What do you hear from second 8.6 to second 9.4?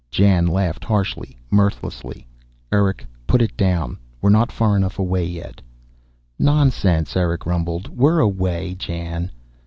Jan."